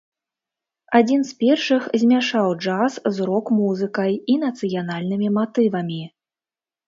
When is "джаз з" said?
2.63-3.27